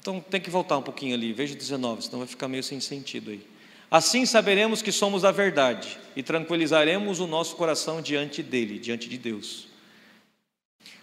[0.01, 3.33] então tem que voltar um pouquinho ali, veja 19, senão vai ficar meio sem sentido
[3.33, 3.47] aí.
[3.91, 9.19] Assim saberemos que somos a verdade e tranquilizaremos o nosso coração diante dele, diante de
[9.19, 9.69] Deus.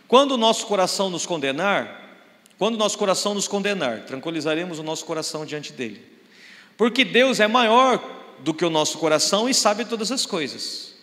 [0.08, 2.26] Quando o nosso coração nos condenar,
[2.58, 6.13] quando o nosso coração nos condenar, tranquilizaremos o nosso coração diante dele.
[6.78, 8.02] Porque Deus é maior
[8.40, 10.94] do que o nosso coração e sabe todas as coisas.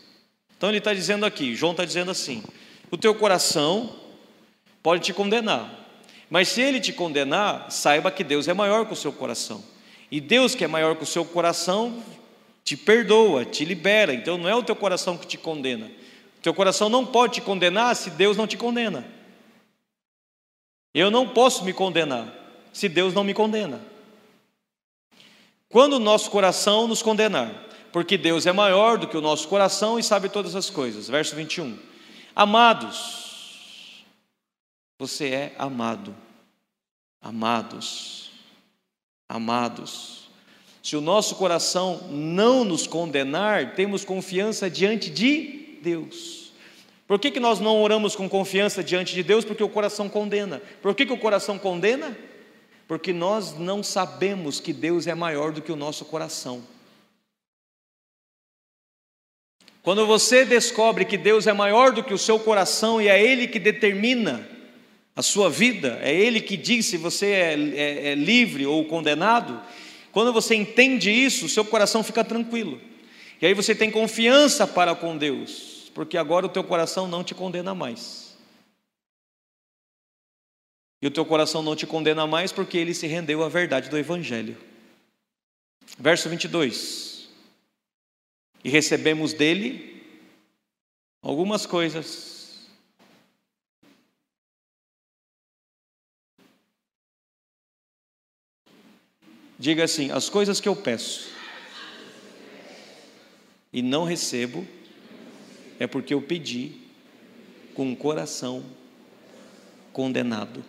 [0.56, 2.42] Então ele está dizendo aqui, João está dizendo assim:
[2.90, 3.96] o teu coração
[4.82, 5.70] pode te condenar,
[6.28, 9.64] mas se ele te condenar, saiba que Deus é maior que o seu coração.
[10.10, 12.02] E Deus, que é maior que o seu coração,
[12.64, 14.12] te perdoa, te libera.
[14.12, 15.86] Então não é o teu coração que te condena.
[15.86, 19.04] O teu coração não pode te condenar se Deus não te condena.
[20.92, 22.32] Eu não posso me condenar
[22.72, 23.80] se Deus não me condena.
[25.70, 30.00] Quando o nosso coração nos condenar, porque Deus é maior do que o nosso coração
[30.00, 31.08] e sabe todas as coisas.
[31.08, 31.78] Verso 21.
[32.34, 34.04] Amados,
[34.98, 36.14] você é amado.
[37.22, 38.32] Amados,
[39.28, 40.28] amados.
[40.82, 46.52] Se o nosso coração não nos condenar, temos confiança diante de Deus.
[47.06, 49.44] Por que, que nós não oramos com confiança diante de Deus?
[49.44, 50.60] Porque o coração condena.
[50.82, 52.16] Por que, que o coração condena?
[52.90, 56.60] Porque nós não sabemos que Deus é maior do que o nosso coração.
[59.80, 63.46] Quando você descobre que Deus é maior do que o seu coração e é Ele
[63.46, 64.44] que determina
[65.14, 69.62] a sua vida, é Ele que diz se você é, é, é livre ou condenado,
[70.10, 72.80] quando você entende isso, seu coração fica tranquilo.
[73.40, 75.92] E aí você tem confiança para com Deus.
[75.94, 78.29] porque agora o teu coração não te condena mais.
[81.02, 83.96] E o teu coração não te condena mais porque ele se rendeu à verdade do
[83.96, 84.56] Evangelho.
[85.98, 87.28] Verso 22.
[88.62, 90.04] E recebemos dele
[91.22, 92.68] algumas coisas.
[99.58, 101.30] Diga assim: as coisas que eu peço
[103.72, 104.66] e não recebo,
[105.78, 106.72] é porque eu pedi
[107.74, 108.64] com o coração
[109.92, 110.64] condenado.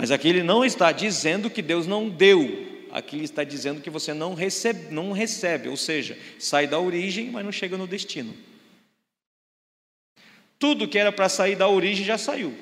[0.00, 3.90] Mas aqui ele não está dizendo que Deus não deu, aqui ele está dizendo que
[3.90, 8.34] você não recebe, não recebe, ou seja, sai da origem, mas não chega no destino.
[10.58, 12.56] Tudo que era para sair da origem já saiu.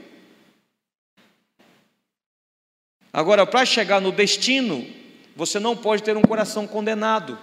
[3.12, 4.84] Agora, para chegar no destino,
[5.36, 7.38] você não pode ter um coração condenado.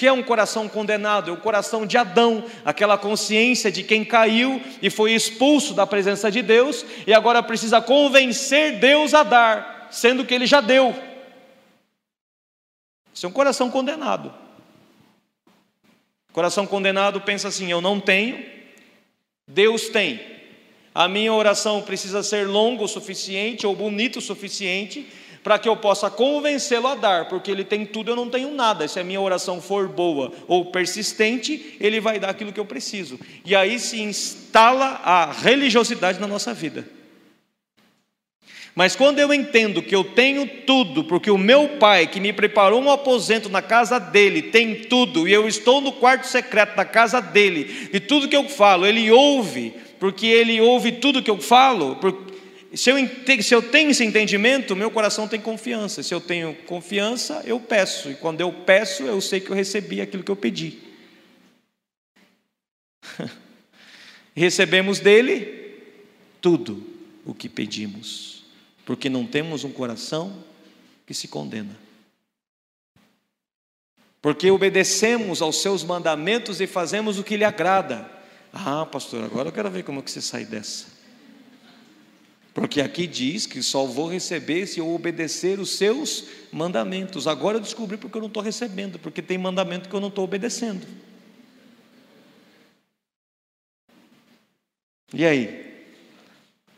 [0.00, 1.30] Que é um coração condenado?
[1.30, 6.30] É o coração de Adão, aquela consciência de quem caiu e foi expulso da presença
[6.30, 10.96] de Deus e agora precisa convencer Deus a dar, sendo que ele já deu.
[13.12, 14.32] Isso é um coração condenado.
[16.32, 18.42] Coração condenado pensa assim: eu não tenho,
[19.46, 20.18] Deus tem.
[20.94, 25.06] A minha oração precisa ser longa o suficiente ou bonita o suficiente
[25.42, 28.86] para que eu possa convencê-lo a dar, porque ele tem tudo, eu não tenho nada.
[28.86, 33.18] Se a minha oração for boa ou persistente, ele vai dar aquilo que eu preciso.
[33.44, 36.86] E aí se instala a religiosidade na nossa vida.
[38.74, 42.80] Mas quando eu entendo que eu tenho tudo, porque o meu pai, que me preparou
[42.80, 47.20] um aposento na casa dele, tem tudo, e eu estou no quarto secreto da casa
[47.20, 51.96] dele, e tudo que eu falo, ele ouve, porque ele ouve tudo que eu falo,
[52.74, 52.96] se eu,
[53.42, 56.02] se eu tenho esse entendimento, meu coração tem confiança.
[56.02, 58.10] Se eu tenho confiança, eu peço.
[58.10, 60.78] E quando eu peço, eu sei que eu recebi aquilo que eu pedi.
[64.34, 65.80] Recebemos dele
[66.40, 66.86] tudo
[67.26, 68.44] o que pedimos,
[68.86, 70.44] porque não temos um coração
[71.04, 71.76] que se condena.
[74.22, 78.08] Porque obedecemos aos seus mandamentos e fazemos o que lhe agrada.
[78.52, 80.99] Ah, pastor, agora eu quero ver como é que você sai dessa.
[82.52, 87.26] Porque aqui diz que só vou receber se eu obedecer os seus mandamentos.
[87.26, 90.24] Agora eu descobri porque eu não estou recebendo, porque tem mandamento que eu não estou
[90.24, 90.86] obedecendo.
[95.12, 95.70] E aí?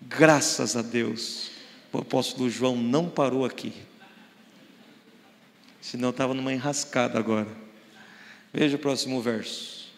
[0.01, 1.51] Graças a Deus,
[1.93, 3.73] o apóstolo João não parou aqui.
[5.81, 7.49] Senão eu estava numa enrascada agora.
[8.53, 9.91] Veja o próximo verso.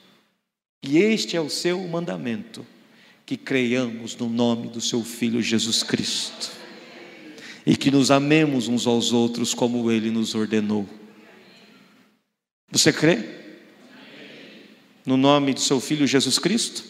[0.82, 2.64] E este é o seu mandamento
[3.26, 6.52] que creiamos no nome do seu Filho Jesus Cristo
[7.66, 10.87] e que nos amemos uns aos outros como ele nos ordenou.
[12.70, 13.24] Você crê?
[15.06, 16.84] No nome do seu Filho Jesus Cristo?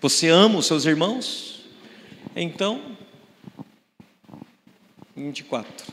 [0.00, 1.64] Você ama os seus irmãos?
[2.34, 2.96] Então,
[5.16, 5.92] 24.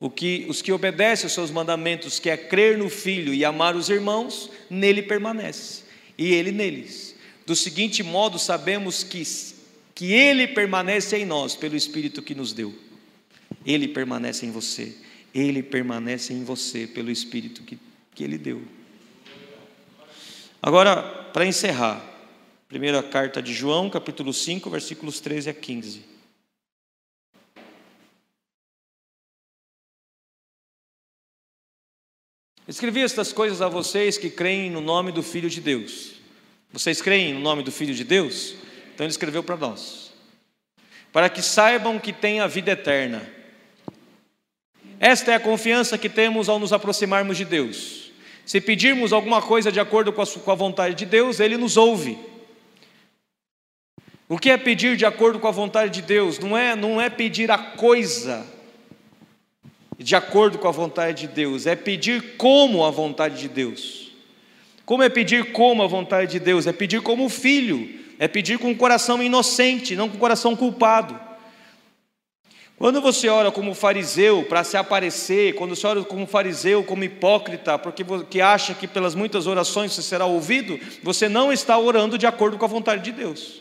[0.00, 3.74] O que, os que obedecem aos seus mandamentos, que é crer no Filho e amar
[3.74, 5.84] os irmãos, nele permanece,
[6.16, 7.07] e ele neles.
[7.48, 9.22] Do seguinte modo, sabemos que,
[9.94, 12.74] que Ele permanece em nós pelo Espírito que nos deu.
[13.64, 14.94] Ele permanece em você.
[15.34, 17.78] Ele permanece em você pelo Espírito que,
[18.14, 18.62] que Ele deu.
[20.60, 21.00] Agora,
[21.32, 22.04] para encerrar,
[22.68, 26.04] primeira carta de João, capítulo 5, versículos 13 a 15.
[32.68, 36.17] Escrevi estas coisas a vocês que creem no nome do Filho de Deus
[36.72, 38.54] vocês creem no nome do Filho de Deus?
[38.94, 40.12] Então ele escreveu para nós.
[41.12, 43.22] Para que saibam que têm a vida eterna.
[45.00, 48.10] Esta é a confiança que temos ao nos aproximarmos de Deus.
[48.44, 51.76] Se pedirmos alguma coisa de acordo com a, com a vontade de Deus, Ele nos
[51.76, 52.18] ouve.
[54.28, 56.38] O que é pedir de acordo com a vontade de Deus?
[56.38, 58.46] Não é, não é pedir a coisa
[59.98, 64.07] de acordo com a vontade de Deus, é pedir como a vontade de Deus.
[64.88, 66.66] Como é pedir como a vontade de Deus?
[66.66, 71.14] É pedir como filho, é pedir com o coração inocente, não com o coração culpado.
[72.78, 77.78] Quando você ora como fariseu para se aparecer, quando você ora como fariseu, como hipócrita,
[77.78, 82.26] porque que acha que pelas muitas orações você será ouvido, você não está orando de
[82.26, 83.60] acordo com a vontade de Deus.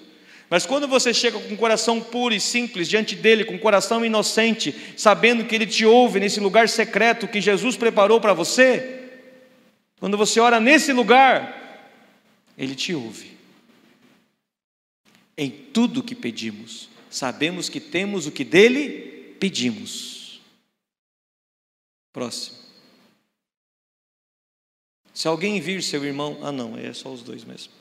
[0.49, 4.05] Mas quando você chega com o coração puro e simples diante dele, com o coração
[4.05, 8.97] inocente, sabendo que ele te ouve nesse lugar secreto que Jesus preparou para você,
[10.00, 11.91] quando você ora nesse lugar,
[12.58, 13.38] Ele te ouve.
[15.38, 20.41] Em tudo que pedimos, sabemos que temos o que dele pedimos.
[22.12, 22.58] Próximo.
[25.14, 27.74] Se alguém vir seu irmão, ah não, é só os dois mesmo.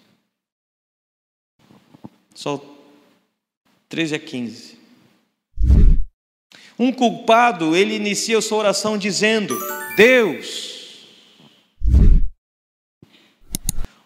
[2.34, 2.62] Só
[3.88, 4.78] 13 a 15.
[6.78, 9.54] Um culpado, ele inicia sua oração dizendo:
[9.96, 10.65] Deus.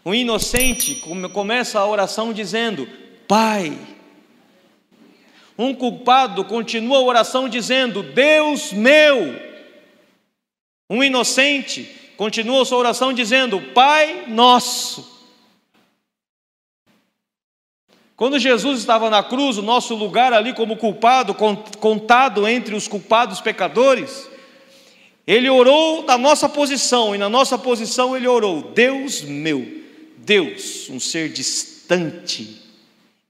[0.05, 2.89] Um inocente começa a oração dizendo:
[3.29, 3.77] Pai.
[5.59, 9.51] Um culpado continua a oração dizendo: Deus meu.
[10.89, 11.85] Um inocente
[12.17, 15.21] continua a sua oração dizendo: Pai nosso.
[18.17, 23.41] Quando Jesus estava na cruz, o nosso lugar ali como culpado, contado entre os culpados
[23.41, 24.29] pecadores,
[25.27, 29.80] ele orou na nossa posição, e na nossa posição ele orou: Deus meu,
[30.25, 32.63] Deus, um ser distante,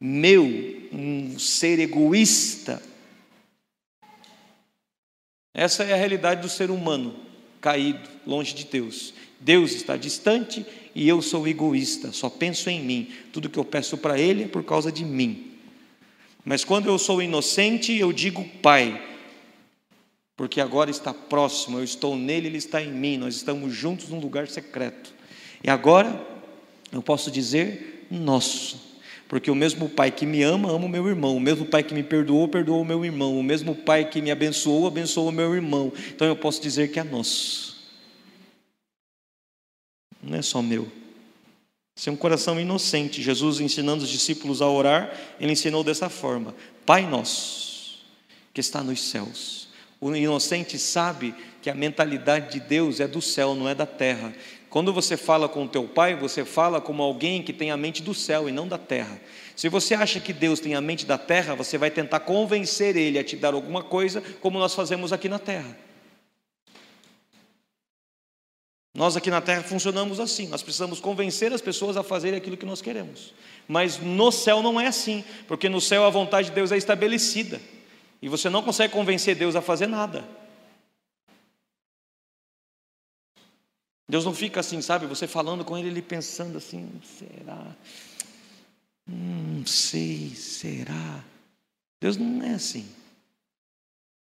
[0.00, 0.44] meu,
[0.92, 2.82] um ser egoísta.
[5.54, 7.14] Essa é a realidade do ser humano
[7.60, 9.14] caído, longe de Deus.
[9.38, 13.12] Deus está distante e eu sou egoísta, só penso em mim.
[13.32, 15.52] Tudo que eu peço para Ele é por causa de mim.
[16.44, 19.00] Mas quando eu sou inocente, eu digo Pai,
[20.36, 24.18] porque agora está próximo, eu estou nele, Ele está em mim, nós estamos juntos num
[24.18, 25.14] lugar secreto.
[25.62, 26.29] E agora
[26.92, 28.80] eu posso dizer nosso,
[29.28, 31.94] porque o mesmo Pai que me ama, ama o meu irmão, o mesmo Pai que
[31.94, 35.54] me perdoou, perdoou o meu irmão, o mesmo Pai que me abençoou, abençoou o meu
[35.54, 35.92] irmão.
[36.08, 37.70] Então eu posso dizer que é nosso
[40.22, 40.90] não é só meu.
[41.96, 43.22] Isso é um coração inocente.
[43.22, 46.54] Jesus ensinando os discípulos a orar, ele ensinou dessa forma:
[46.86, 47.98] Pai nosso,
[48.52, 49.68] que está nos céus.
[50.00, 54.32] O inocente sabe que a mentalidade de Deus é do céu, não é da terra.
[54.70, 58.02] Quando você fala com o teu pai, você fala como alguém que tem a mente
[58.02, 59.20] do céu e não da terra.
[59.56, 63.18] Se você acha que Deus tem a mente da terra, você vai tentar convencer ele
[63.18, 65.76] a te dar alguma coisa, como nós fazemos aqui na terra.
[68.94, 72.66] Nós aqui na terra funcionamos assim, nós precisamos convencer as pessoas a fazerem aquilo que
[72.66, 73.34] nós queremos.
[73.66, 77.60] Mas no céu não é assim, porque no céu a vontade de Deus é estabelecida.
[78.22, 80.24] E você não consegue convencer Deus a fazer nada.
[84.10, 85.06] Deus não fica assim, sabe?
[85.06, 87.76] Você falando com Ele, Ele pensando assim: será?
[89.08, 91.24] Hum, não sei, será?
[92.00, 92.88] Deus não é assim.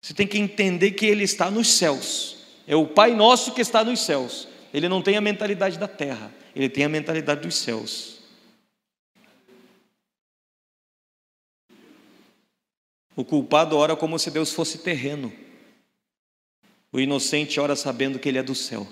[0.02, 2.38] Você tem que entender que Ele está nos céus.
[2.66, 4.48] É o Pai nosso que está nos céus.
[4.72, 8.16] Ele não tem a mentalidade da terra, ele tem a mentalidade dos céus.
[13.14, 15.32] O culpado ora como se Deus fosse terreno.
[16.90, 18.86] O inocente ora sabendo que ele é do céu.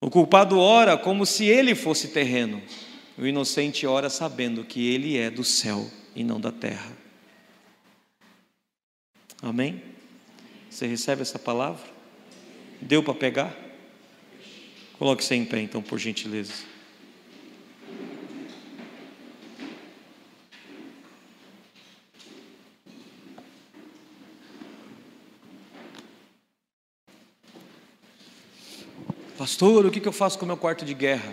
[0.00, 2.62] O culpado ora como se ele fosse terreno.
[3.16, 6.96] O inocente ora sabendo que ele é do céu e não da terra.
[9.42, 9.82] Amém?
[10.70, 11.84] Você recebe essa palavra?
[12.80, 13.56] Deu para pegar?
[14.98, 16.52] Coloque-se em pé, então, por gentileza.
[29.38, 31.32] Pastor, o que eu faço com o meu quarto de guerra?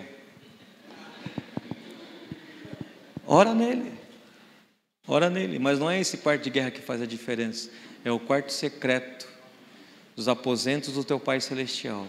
[3.26, 3.92] Ora nele.
[5.08, 5.58] Ora nele.
[5.58, 7.68] Mas não é esse quarto de guerra que faz a diferença.
[8.04, 9.26] É o quarto secreto
[10.14, 12.06] dos aposentos do teu Pai Celestial.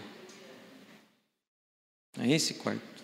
[2.16, 3.02] É esse quarto.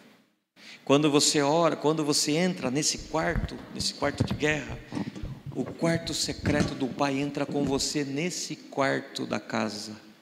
[0.85, 4.79] Quando você ora, quando você entra nesse quarto, nesse quarto de guerra,
[5.51, 10.14] o quarto secreto do Pai entra com você nesse quarto da casa.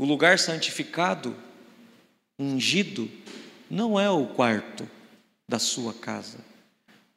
[0.00, 1.36] O lugar santificado,
[2.38, 3.06] ungido,
[3.68, 4.88] não é o quarto
[5.46, 6.38] da sua casa.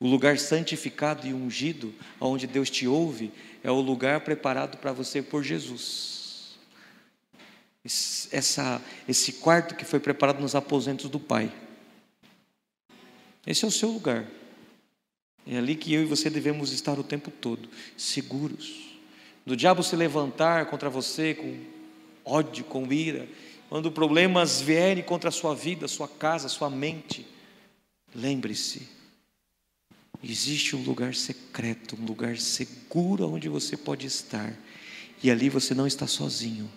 [0.02, 3.32] O lugar santificado e ungido, onde Deus te ouve,
[3.64, 6.58] é o lugar preparado para você por Jesus.
[7.86, 11.50] Essa, esse quarto que foi preparado nos aposentos do Pai.
[13.48, 14.26] Esse é o seu lugar.
[15.48, 19.00] É ali que eu e você devemos estar o tempo todo, seguros.
[19.46, 21.73] Do diabo se levantar contra você com
[22.26, 23.28] ódio, com ira,
[23.70, 27.26] quando problemas vierem contra a sua vida, sua casa, sua mente,
[28.14, 28.94] lembre-se
[30.24, 34.58] Existe um lugar secreto, um lugar seguro onde você pode estar.
[35.22, 36.72] E ali você não está sozinho.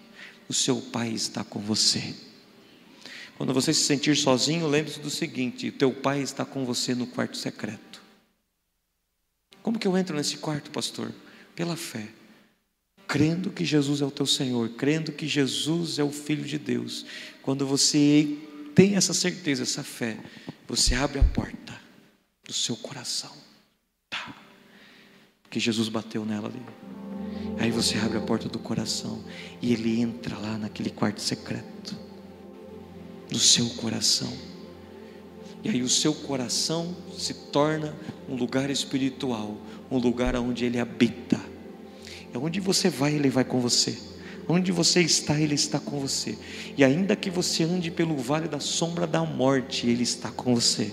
[0.49, 2.14] O seu Pai está com você.
[3.38, 7.36] Quando você se sentir sozinho, lembre-se do seguinte: teu Pai está com você no quarto
[7.36, 8.03] secreto.
[9.62, 11.12] Como que eu entro nesse quarto, pastor?
[11.55, 12.09] Pela fé.
[13.07, 17.07] Crendo que Jesus é o teu Senhor, crendo que Jesus é o Filho de Deus.
[17.42, 18.36] Quando você
[18.74, 20.18] tem essa certeza, essa fé,
[20.66, 21.80] você abre a porta
[22.44, 23.32] do seu coração.
[24.11, 24.34] Tá.
[25.42, 26.62] Porque Jesus bateu nela ali.
[27.59, 29.24] Aí você abre a porta do coração
[29.62, 31.96] e ele entra lá naquele quarto secreto
[33.30, 34.32] do seu coração.
[35.64, 37.94] E aí o seu coração se torna
[38.28, 39.57] um lugar espiritual,
[39.90, 41.40] um lugar onde ele habita.
[42.33, 43.97] É onde você vai, ele vai com você.
[44.49, 46.39] Onde você está, Ele está com você.
[46.77, 50.93] E ainda que você ande pelo vale da sombra da morte, Ele está com você.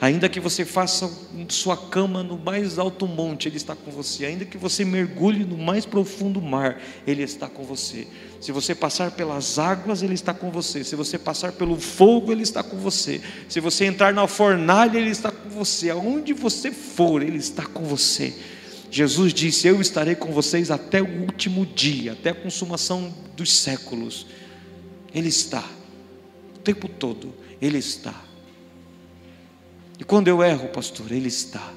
[0.00, 1.10] Ainda que você faça
[1.48, 4.26] sua cama no mais alto monte, Ele está com você.
[4.26, 8.06] Ainda que você mergulhe no mais profundo mar, Ele está com você.
[8.40, 10.84] Se você passar pelas águas, Ele está com você.
[10.84, 13.20] Se você passar pelo fogo, Ele está com você.
[13.48, 15.90] Se você entrar na fornalha, Ele está com você.
[15.90, 18.34] Aonde você for, Ele está com você.
[18.94, 24.24] Jesus disse: Eu estarei com vocês até o último dia, até a consumação dos séculos.
[25.12, 25.68] Ele está,
[26.54, 28.14] o tempo todo, Ele está.
[29.98, 31.74] E quando eu erro, pastor, Ele está.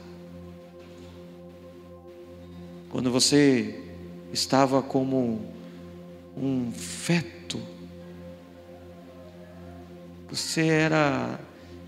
[2.91, 3.83] Quando você
[4.31, 5.43] estava como
[6.37, 7.59] um feto,
[10.29, 11.39] você era,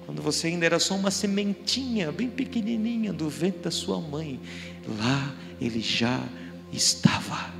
[0.09, 4.39] quando você ainda era só uma sementinha bem pequenininha do ventre da sua mãe,
[4.97, 6.27] lá Ele já
[6.73, 7.53] estava.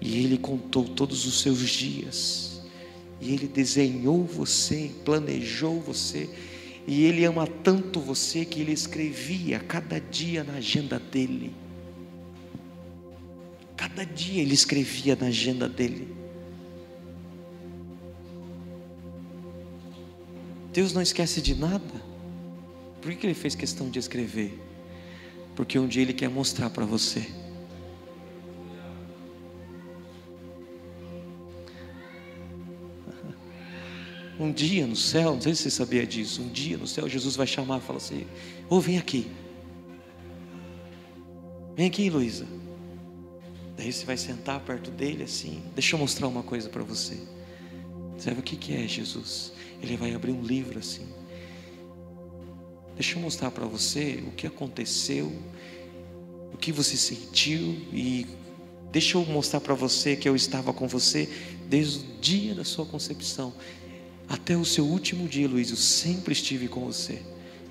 [0.00, 2.62] E Ele contou todos os seus dias
[3.20, 6.30] e Ele desenhou você, planejou você,
[6.86, 11.52] e Ele ama tanto você que Ele escrevia cada dia na agenda dele.
[13.76, 16.19] Cada dia Ele escrevia na agenda dele.
[20.72, 22.10] Deus não esquece de nada.
[23.00, 24.58] Por que Ele fez questão de escrever?
[25.56, 27.26] Porque um dia Ele quer mostrar para você
[34.38, 37.36] Um dia no céu, não sei se você sabia disso, um dia no céu Jesus
[37.36, 38.26] vai chamar e falar assim:
[38.68, 39.30] Ô, oh, vem aqui.
[41.76, 42.46] Vem aqui, Luísa.
[43.76, 45.62] Daí você vai sentar perto dele assim.
[45.74, 47.16] Deixa eu mostrar uma coisa para você.
[48.18, 49.54] Sabe o que, que é Jesus?
[49.82, 51.06] Ele vai abrir um livro assim.
[52.94, 55.32] Deixa eu mostrar para você o que aconteceu,
[56.52, 58.26] o que você sentiu e
[58.92, 61.28] deixa eu mostrar para você que eu estava com você
[61.68, 63.54] desde o dia da sua concepção
[64.30, 67.20] até o seu último dia, Luiz, eu sempre estive com você.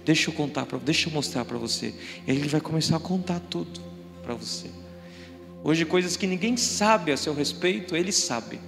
[0.03, 1.93] Deixa eu contar para, deixa eu mostrar para você.
[2.27, 3.79] E ele vai começar a contar tudo
[4.21, 4.69] para você.
[5.63, 8.59] Hoje coisas que ninguém sabe a seu respeito, ele sabe.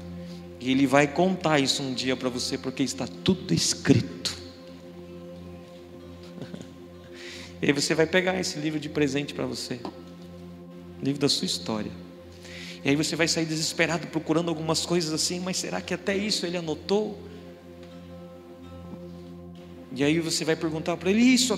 [0.61, 4.37] E ele vai contar isso um dia para você porque está tudo escrito.
[7.59, 9.79] e aí você vai pegar esse livro de presente para você.
[11.01, 11.91] Livro da sua história.
[12.85, 16.45] E aí você vai sair desesperado procurando algumas coisas assim, mas será que até isso
[16.45, 17.19] ele anotou?
[19.95, 21.57] E aí você vai perguntar para ele: Isso,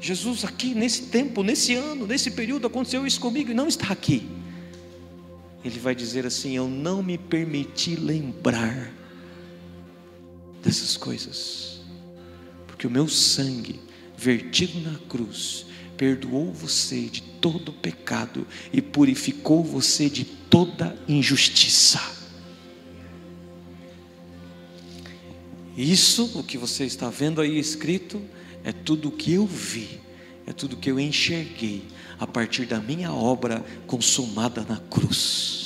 [0.00, 4.41] Jesus, aqui nesse tempo, nesse ano, nesse período aconteceu isso comigo e não está aqui.
[5.64, 8.92] Ele vai dizer assim: Eu não me permiti lembrar
[10.62, 11.80] dessas coisas,
[12.66, 13.80] porque o meu sangue
[14.16, 22.00] vertido na cruz perdoou você de todo pecado e purificou você de toda injustiça.
[25.76, 28.20] Isso, o que você está vendo aí escrito,
[28.62, 30.00] é tudo o que eu vi,
[30.46, 31.84] é tudo o que eu enxerguei
[32.22, 35.61] a partir da minha obra consumada na cruz.